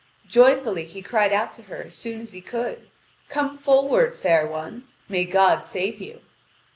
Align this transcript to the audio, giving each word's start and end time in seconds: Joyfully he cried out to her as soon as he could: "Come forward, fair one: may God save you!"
Joyfully 0.27 0.85
he 0.85 1.03
cried 1.03 1.31
out 1.31 1.53
to 1.53 1.61
her 1.61 1.83
as 1.83 1.93
soon 1.93 2.21
as 2.21 2.33
he 2.33 2.41
could: 2.41 2.89
"Come 3.29 3.55
forward, 3.55 4.15
fair 4.15 4.47
one: 4.47 4.87
may 5.07 5.25
God 5.25 5.63
save 5.63 6.01
you!" 6.01 6.21